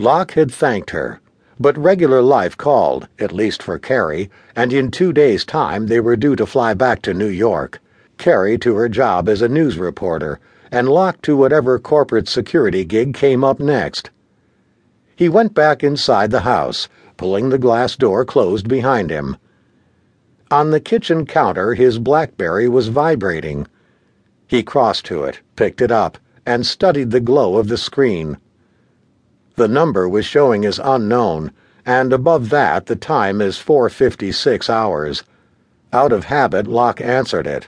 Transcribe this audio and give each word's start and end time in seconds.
Lock 0.00 0.34
had 0.34 0.52
thanked 0.52 0.90
her, 0.90 1.20
but 1.58 1.76
regular 1.76 2.22
life 2.22 2.56
called, 2.56 3.08
at 3.18 3.32
least 3.32 3.60
for 3.60 3.80
Carrie, 3.80 4.30
and 4.54 4.72
in 4.72 4.92
two 4.92 5.12
days' 5.12 5.44
time 5.44 5.88
they 5.88 5.98
were 5.98 6.14
due 6.14 6.36
to 6.36 6.46
fly 6.46 6.72
back 6.72 7.02
to 7.02 7.12
New 7.12 7.26
York. 7.26 7.80
Carrie 8.16 8.58
to 8.58 8.76
her 8.76 8.88
job 8.88 9.28
as 9.28 9.42
a 9.42 9.48
news 9.48 9.76
reporter, 9.76 10.38
and 10.70 10.88
Lock 10.88 11.20
to 11.22 11.36
whatever 11.36 11.80
corporate 11.80 12.28
security 12.28 12.84
gig 12.84 13.12
came 13.12 13.42
up 13.42 13.58
next. 13.58 14.10
He 15.16 15.28
went 15.28 15.52
back 15.52 15.82
inside 15.82 16.30
the 16.30 16.40
house, 16.40 16.88
pulling 17.16 17.48
the 17.48 17.58
glass 17.58 17.96
door 17.96 18.24
closed 18.24 18.68
behind 18.68 19.10
him. 19.10 19.36
On 20.48 20.70
the 20.70 20.80
kitchen 20.80 21.26
counter, 21.26 21.74
his 21.74 21.98
Blackberry 21.98 22.68
was 22.68 22.86
vibrating. 22.86 23.66
He 24.46 24.62
crossed 24.62 25.06
to 25.06 25.24
it, 25.24 25.40
picked 25.56 25.80
it 25.80 25.90
up, 25.90 26.18
and 26.46 26.64
studied 26.64 27.10
the 27.10 27.18
glow 27.18 27.56
of 27.56 27.66
the 27.66 27.76
screen. 27.76 28.38
The 29.58 29.66
number 29.66 30.08
was 30.08 30.24
showing 30.24 30.64
as 30.64 30.78
unknown, 30.78 31.50
and 31.84 32.12
above 32.12 32.48
that 32.50 32.86
the 32.86 32.94
time 32.94 33.40
is 33.40 33.56
4.56 33.56 34.70
hours. 34.70 35.24
Out 35.92 36.12
of 36.12 36.26
habit, 36.26 36.68
Lock 36.68 37.00
answered 37.00 37.48
it. 37.48 37.66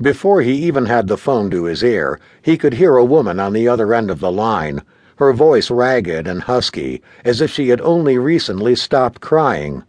Before 0.00 0.40
he 0.40 0.52
even 0.52 0.86
had 0.86 1.08
the 1.08 1.16
phone 1.16 1.50
to 1.50 1.64
his 1.64 1.82
ear, 1.82 2.20
he 2.40 2.56
could 2.56 2.74
hear 2.74 2.96
a 2.96 3.04
woman 3.04 3.40
on 3.40 3.52
the 3.52 3.66
other 3.66 3.92
end 3.92 4.08
of 4.08 4.20
the 4.20 4.30
line, 4.30 4.82
her 5.16 5.32
voice 5.32 5.68
ragged 5.68 6.28
and 6.28 6.42
husky, 6.42 7.02
as 7.24 7.40
if 7.40 7.50
she 7.50 7.70
had 7.70 7.80
only 7.80 8.16
recently 8.16 8.76
stopped 8.76 9.20
crying. 9.20 9.82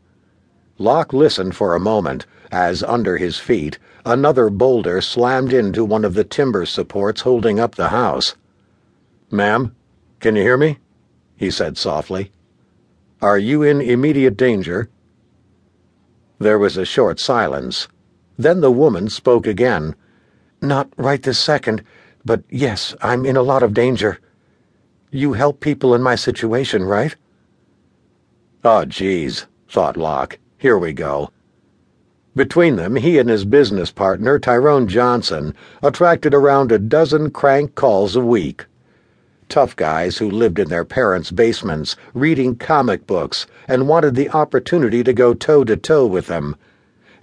Lock 0.80 1.14
listened 1.14 1.56
for 1.56 1.76
a 1.76 1.80
moment, 1.80 2.26
as 2.52 2.82
under 2.82 3.18
his 3.18 3.38
feet, 3.38 3.78
another 4.08 4.50
boulder 4.50 5.02
slammed 5.02 5.54
into 5.54 5.86
one 5.86 6.04
of 6.04 6.16
the 6.16 6.24
timber 6.24 6.66
supports 6.66 7.22
holding 7.22 7.60
up 7.60 7.76
the 7.76 7.90
house. 7.90 8.34
Ma'am, 9.30 9.76
can 10.20 10.36
you 10.36 10.42
hear 10.42 10.58
me? 10.58 10.80
He 11.38 11.52
said 11.52 11.78
softly. 11.78 12.32
Are 13.22 13.38
you 13.38 13.62
in 13.62 13.82
immediate 13.82 14.38
danger? 14.38 14.90
There 16.40 16.60
was 16.60 16.78
a 16.78 16.86
short 16.86 17.20
silence. 17.20 17.88
Then 18.38 18.62
the 18.62 18.72
woman 18.72 19.10
spoke 19.10 19.48
again. 19.48 19.96
Not 20.62 20.90
right 20.98 21.22
this 21.22 21.40
second, 21.40 21.84
but 22.24 22.44
yes, 22.50 22.96
I'm 23.02 23.26
in 23.26 23.36
a 23.36 23.42
lot 23.42 23.64
of 23.64 23.74
danger. 23.74 24.20
You 25.12 25.34
help 25.34 25.60
people 25.60 25.94
in 25.94 26.02
my 26.02 26.16
situation, 26.16 26.84
right? 26.84 27.16
Oh, 28.64 28.86
geez, 28.86 29.46
thought 29.70 29.98
Lock. 29.98 30.40
Here 30.58 30.78
we 30.78 30.94
go. 30.94 31.32
Between 32.36 32.76
them, 32.76 32.96
he 32.96 33.18
and 33.20 33.30
his 33.30 33.46
business 33.46 33.92
partner, 33.92 34.40
Tyrone 34.40 34.88
Johnson, 34.88 35.54
attracted 35.82 36.34
around 36.34 36.72
a 36.72 36.80
dozen 36.80 37.32
crank 37.32 37.76
calls 37.76 38.16
a 38.16 38.22
week 38.22 38.66
tough 39.50 39.76
guys 39.76 40.18
who 40.18 40.30
lived 40.30 40.60
in 40.60 40.70
their 40.70 40.86
parents' 40.86 41.32
basements, 41.32 41.96
reading 42.14 42.56
comic 42.56 43.06
books, 43.08 43.48
and 43.68 43.88
wanted 43.88 44.16
the 44.16 44.30
opportunity 44.30 45.04
to 45.04 45.14
go 45.14 45.34
toe 45.34 45.64
to 45.64 45.76
toe 45.76 46.06
with 46.06 46.28
them. 46.28 46.56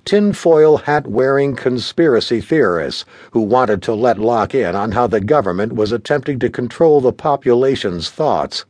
Tinfoil 0.05 0.79
hat 0.79 1.07
wearing 1.07 1.55
conspiracy 1.55 2.41
theorists 2.41 3.05
who 3.31 3.41
wanted 3.41 3.83
to 3.83 3.95
let 3.95 4.19
Lock 4.19 4.55
in 4.55 4.75
on 4.75 4.93
how 4.93 5.07
the 5.07 5.21
government 5.21 5.75
was 5.75 5.93
attempting 5.93 6.39
to 6.41 6.51
control 6.51 7.01
the 7.01 7.13
population's 7.13 8.11
thoughts. 8.11 8.65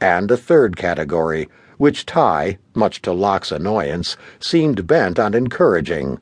And 0.00 0.30
a 0.30 0.36
third 0.36 0.76
category, 0.76 1.48
which 1.78 2.04
Ty, 2.04 2.58
much 2.74 3.00
to 3.02 3.12
Lock's 3.12 3.52
annoyance, 3.52 4.16
seemed 4.40 4.86
bent 4.86 5.18
on 5.18 5.34
encouraging. 5.34 6.18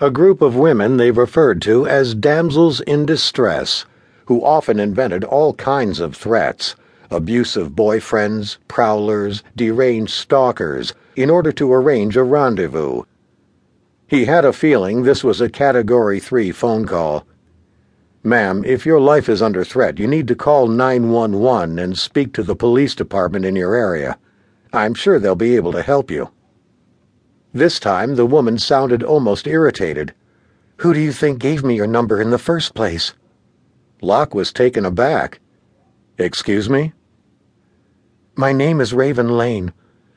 A 0.00 0.10
group 0.10 0.40
of 0.40 0.54
women 0.54 0.96
they 0.96 1.10
referred 1.10 1.60
to 1.62 1.86
as 1.86 2.14
damsels 2.14 2.80
in 2.82 3.06
distress 3.06 3.86
who 4.26 4.44
often 4.44 4.78
invented 4.78 5.24
all 5.24 5.54
kinds 5.54 5.98
of 6.00 6.14
threats 6.14 6.76
abusive 7.10 7.70
boyfriends, 7.70 8.58
prowlers, 8.68 9.42
deranged 9.54 10.12
stalkers 10.12 10.92
in 11.14 11.30
order 11.30 11.52
to 11.52 11.72
arrange 11.72 12.16
a 12.16 12.22
rendezvous. 12.22 13.02
He 14.08 14.24
had 14.24 14.44
a 14.44 14.52
feeling 14.52 15.02
this 15.02 15.24
was 15.24 15.40
a 15.40 15.48
Category 15.48 16.20
3 16.20 16.52
phone 16.52 16.86
call. 16.86 17.24
Ma'am, 18.22 18.64
if 18.64 18.84
your 18.84 19.00
life 19.00 19.28
is 19.28 19.40
under 19.40 19.64
threat, 19.64 19.98
you 19.98 20.06
need 20.06 20.26
to 20.28 20.34
call 20.34 20.66
911 20.66 21.78
and 21.78 21.96
speak 21.96 22.32
to 22.32 22.42
the 22.42 22.56
police 22.56 22.94
department 22.94 23.44
in 23.44 23.54
your 23.54 23.74
area. 23.74 24.18
I'm 24.72 24.94
sure 24.94 25.18
they'll 25.18 25.36
be 25.36 25.56
able 25.56 25.72
to 25.72 25.82
help 25.82 26.10
you. 26.10 26.30
This 27.54 27.78
time 27.78 28.16
the 28.16 28.26
woman 28.26 28.58
sounded 28.58 29.02
almost 29.02 29.46
irritated. 29.46 30.12
Who 30.78 30.92
do 30.92 31.00
you 31.00 31.12
think 31.12 31.38
gave 31.38 31.64
me 31.64 31.76
your 31.76 31.86
number 31.86 32.20
in 32.20 32.30
the 32.30 32.38
first 32.38 32.74
place? 32.74 33.14
Lock 34.02 34.34
was 34.34 34.52
taken 34.52 34.84
aback. 34.84 35.40
Excuse 36.18 36.68
me? 36.68 36.92
My 38.34 38.52
name 38.52 38.80
is 38.80 38.92
Raven 38.92 39.38
Lane. 39.38 39.72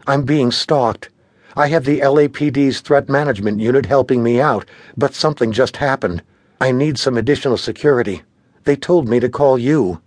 I'm 0.06 0.24
being 0.24 0.52
stalked. 0.52 1.10
I 1.56 1.68
have 1.68 1.86
the 1.86 2.02
LAPD's 2.02 2.82
threat 2.82 3.08
management 3.08 3.62
unit 3.62 3.86
helping 3.86 4.22
me 4.22 4.42
out, 4.42 4.66
but 4.98 5.16
something 5.16 5.54
just 5.54 5.78
happened. 5.78 6.22
I 6.60 6.74
need 6.74 6.98
some 6.98 7.18
additional 7.18 7.56
security. 7.56 8.24
They 8.66 8.76
told 8.76 9.08
me 9.08 9.22
to 9.22 9.30
call 9.30 9.58
you. 9.58 10.02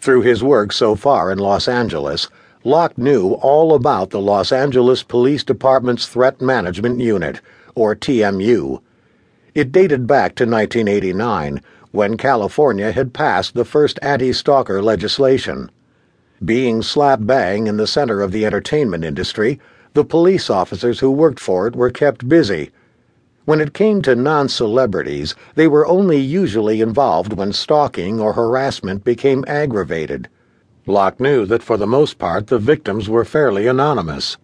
Through 0.00 0.22
his 0.22 0.42
work 0.42 0.72
so 0.72 0.94
far 0.94 1.30
in 1.30 1.38
Los 1.38 1.68
Angeles, 1.68 2.28
Lock 2.64 2.96
knew 2.96 3.34
all 3.34 3.74
about 3.74 4.10
the 4.10 4.20
Los 4.20 4.50
Angeles 4.50 5.02
Police 5.02 5.44
Department's 5.44 6.06
Threat 6.06 6.40
Management 6.40 7.00
Unit, 7.00 7.40
or 7.74 7.94
TMU. 7.94 8.80
It 9.54 9.72
dated 9.72 10.06
back 10.06 10.34
to 10.36 10.44
1989 10.44 11.62
when 11.92 12.16
California 12.16 12.92
had 12.92 13.12
passed 13.12 13.54
the 13.54 13.64
first 13.64 13.98
anti 14.02 14.32
stalker 14.32 14.82
legislation. 14.82 15.70
Being 16.44 16.82
slap 16.82 17.20
bang 17.22 17.66
in 17.66 17.76
the 17.76 17.86
center 17.86 18.20
of 18.20 18.32
the 18.32 18.44
entertainment 18.44 19.04
industry, 19.04 19.58
the 19.94 20.04
police 20.04 20.50
officers 20.50 21.00
who 21.00 21.10
worked 21.10 21.40
for 21.40 21.66
it 21.66 21.74
were 21.74 21.90
kept 21.90 22.28
busy. 22.28 22.70
When 23.46 23.60
it 23.60 23.72
came 23.74 24.02
to 24.02 24.14
non 24.14 24.48
celebrities, 24.48 25.34
they 25.54 25.68
were 25.68 25.86
only 25.86 26.18
usually 26.18 26.80
involved 26.80 27.32
when 27.32 27.52
stalking 27.52 28.20
or 28.20 28.32
harassment 28.32 29.04
became 29.04 29.44
aggravated. 29.46 30.28
Lock 30.86 31.20
knew 31.20 31.46
that 31.46 31.62
for 31.62 31.76
the 31.76 31.86
most 31.86 32.18
part 32.18 32.48
the 32.48 32.58
victims 32.58 33.08
were 33.08 33.24
fairly 33.24 33.66
anonymous. 33.66 34.36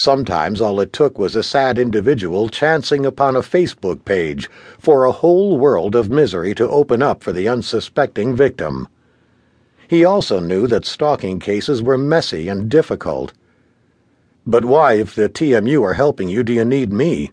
Sometimes 0.00 0.62
all 0.62 0.80
it 0.80 0.94
took 0.94 1.18
was 1.18 1.36
a 1.36 1.42
sad 1.42 1.78
individual 1.78 2.48
chancing 2.48 3.04
upon 3.04 3.36
a 3.36 3.40
Facebook 3.40 4.02
page 4.06 4.48
for 4.78 5.04
a 5.04 5.12
whole 5.12 5.58
world 5.58 5.94
of 5.94 6.08
misery 6.08 6.54
to 6.54 6.66
open 6.70 7.02
up 7.02 7.22
for 7.22 7.32
the 7.32 7.46
unsuspecting 7.46 8.34
victim. 8.34 8.88
He 9.88 10.02
also 10.02 10.40
knew 10.40 10.66
that 10.68 10.86
stalking 10.86 11.38
cases 11.38 11.82
were 11.82 11.98
messy 11.98 12.48
and 12.48 12.70
difficult. 12.70 13.34
But 14.46 14.64
why, 14.64 14.94
if 14.94 15.14
the 15.14 15.28
TMU 15.28 15.82
are 15.82 15.92
helping 15.92 16.30
you, 16.30 16.44
do 16.44 16.54
you 16.54 16.64
need 16.64 16.94
me? 16.94 17.30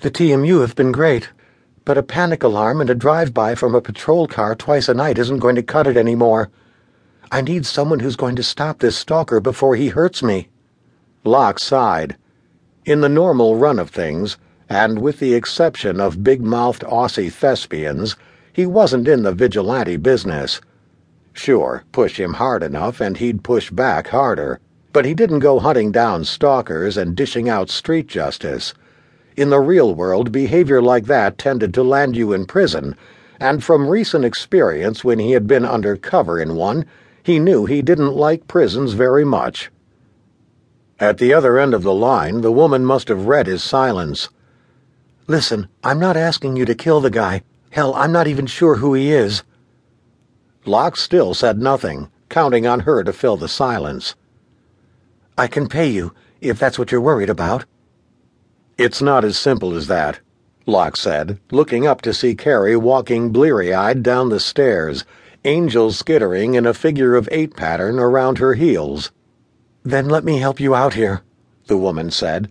The 0.00 0.10
TMU 0.10 0.60
have 0.60 0.76
been 0.76 0.92
great, 0.92 1.30
but 1.86 1.96
a 1.96 2.02
panic 2.02 2.42
alarm 2.42 2.82
and 2.82 2.90
a 2.90 2.94
drive-by 2.94 3.54
from 3.54 3.74
a 3.74 3.80
patrol 3.80 4.26
car 4.26 4.54
twice 4.54 4.86
a 4.86 4.92
night 4.92 5.16
isn't 5.16 5.38
going 5.38 5.56
to 5.56 5.62
cut 5.62 5.86
it 5.86 5.96
anymore. 5.96 6.50
I 7.32 7.40
need 7.40 7.64
someone 7.64 8.00
who's 8.00 8.16
going 8.16 8.36
to 8.36 8.42
stop 8.42 8.80
this 8.80 8.98
stalker 8.98 9.40
before 9.40 9.76
he 9.76 9.88
hurts 9.88 10.22
me. 10.22 10.50
Lock 11.26 11.58
sighed. 11.58 12.16
In 12.84 13.00
the 13.00 13.08
normal 13.08 13.56
run 13.56 13.80
of 13.80 13.90
things, 13.90 14.38
and 14.68 15.00
with 15.00 15.18
the 15.18 15.34
exception 15.34 16.00
of 16.00 16.22
big-mouthed 16.22 16.82
Aussie 16.84 17.32
thespians, 17.32 18.14
he 18.52 18.64
wasn't 18.64 19.08
in 19.08 19.24
the 19.24 19.32
vigilante 19.32 19.96
business. 19.96 20.60
Sure, 21.32 21.82
push 21.90 22.20
him 22.20 22.34
hard 22.34 22.62
enough 22.62 23.00
and 23.00 23.16
he'd 23.16 23.42
push 23.42 23.70
back 23.70 24.06
harder, 24.06 24.60
but 24.92 25.04
he 25.04 25.14
didn't 25.14 25.40
go 25.40 25.58
hunting 25.58 25.90
down 25.90 26.24
stalkers 26.24 26.96
and 26.96 27.16
dishing 27.16 27.48
out 27.48 27.70
street 27.70 28.06
justice. 28.06 28.72
In 29.36 29.50
the 29.50 29.60
real 29.60 29.96
world, 29.96 30.30
behavior 30.30 30.80
like 30.80 31.06
that 31.06 31.38
tended 31.38 31.74
to 31.74 31.82
land 31.82 32.16
you 32.16 32.32
in 32.32 32.46
prison, 32.46 32.96
and 33.40 33.64
from 33.64 33.88
recent 33.88 34.24
experience 34.24 35.02
when 35.02 35.18
he 35.18 35.32
had 35.32 35.48
been 35.48 35.64
under 35.64 35.96
cover 35.96 36.40
in 36.40 36.54
one, 36.54 36.86
he 37.24 37.40
knew 37.40 37.66
he 37.66 37.82
didn't 37.82 38.14
like 38.14 38.46
prisons 38.46 38.92
very 38.92 39.24
much. 39.24 39.72
At 40.98 41.18
the 41.18 41.34
other 41.34 41.58
end 41.58 41.74
of 41.74 41.82
the 41.82 41.92
line, 41.92 42.40
the 42.40 42.52
woman 42.52 42.84
must 42.84 43.08
have 43.08 43.26
read 43.26 43.46
his 43.46 43.62
silence. 43.62 44.30
Listen, 45.26 45.68
I'm 45.84 45.98
not 45.98 46.16
asking 46.16 46.56
you 46.56 46.64
to 46.64 46.74
kill 46.74 47.00
the 47.02 47.10
guy. 47.10 47.42
Hell, 47.70 47.92
I'm 47.94 48.12
not 48.12 48.26
even 48.26 48.46
sure 48.46 48.76
who 48.76 48.94
he 48.94 49.12
is. 49.12 49.42
Lock 50.64 50.96
still 50.96 51.34
said 51.34 51.60
nothing, 51.60 52.10
counting 52.30 52.66
on 52.66 52.80
her 52.80 53.04
to 53.04 53.12
fill 53.12 53.36
the 53.36 53.48
silence. 53.48 54.14
I 55.36 55.48
can 55.48 55.68
pay 55.68 55.88
you, 55.88 56.14
if 56.40 56.58
that's 56.58 56.78
what 56.78 56.90
you're 56.90 57.00
worried 57.00 57.28
about. 57.28 57.66
It's 58.78 59.02
not 59.02 59.22
as 59.22 59.36
simple 59.36 59.74
as 59.74 59.88
that, 59.88 60.20
Lock 60.64 60.96
said, 60.96 61.38
looking 61.50 61.86
up 61.86 62.00
to 62.02 62.14
see 62.14 62.34
Carrie 62.34 62.76
walking 62.76 63.32
bleary-eyed 63.32 64.02
down 64.02 64.30
the 64.30 64.40
stairs, 64.40 65.04
angels 65.44 65.98
skittering 65.98 66.54
in 66.54 66.64
a 66.64 66.72
figure 66.72 67.14
of 67.14 67.28
eight 67.30 67.54
pattern 67.54 67.98
around 67.98 68.38
her 68.38 68.54
heels. 68.54 69.12
Then 69.86 70.08
let 70.08 70.24
me 70.24 70.38
help 70.38 70.58
you 70.58 70.74
out 70.74 70.94
here, 70.94 71.22
the 71.68 71.76
woman 71.76 72.10
said. 72.10 72.50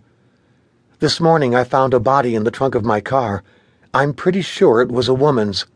This 1.00 1.20
morning 1.20 1.54
I 1.54 1.64
found 1.64 1.92
a 1.92 2.00
body 2.00 2.34
in 2.34 2.44
the 2.44 2.50
trunk 2.50 2.74
of 2.74 2.82
my 2.82 3.02
car. 3.02 3.44
I'm 3.92 4.14
pretty 4.14 4.40
sure 4.40 4.80
it 4.80 4.90
was 4.90 5.06
a 5.06 5.12
woman's. 5.12 5.66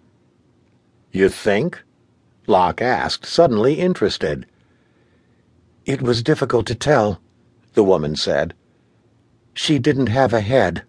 You 1.13 1.29
think? 1.29 1.83
Lock 2.47 2.81
asked, 2.81 3.27
suddenly 3.27 3.75
interested. 3.75 4.47
It 5.85 6.01
was 6.01 6.23
difficult 6.23 6.67
to 6.69 6.75
tell, 6.75 7.21
the 7.75 7.85
woman 7.85 8.17
said. 8.17 8.55
She 9.53 9.79
didn't 9.79 10.07
have 10.07 10.33
a 10.33 10.41
head. 10.41 10.85